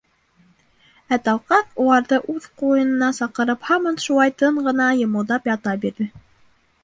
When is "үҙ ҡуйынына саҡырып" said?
2.35-3.69